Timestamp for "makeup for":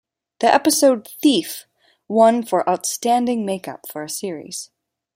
3.45-4.01